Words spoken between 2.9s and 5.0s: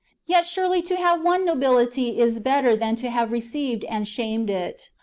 to have received and shamed it.